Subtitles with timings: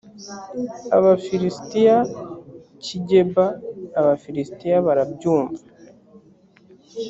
[0.97, 1.97] abafilisitiya
[2.83, 3.45] cy’i geba.
[3.99, 5.63] abafilisitiya barabyumva